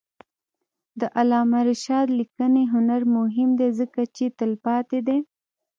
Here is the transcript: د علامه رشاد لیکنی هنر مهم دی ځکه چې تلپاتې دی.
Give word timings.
د 0.99 1.01
علامه 1.17 1.59
رشاد 1.69 2.07
لیکنی 2.19 2.63
هنر 2.73 3.01
مهم 3.17 3.49
دی 3.59 3.69
ځکه 3.79 4.01
چې 4.15 4.25
تلپاتې 4.39 4.99
دی. 5.07 5.17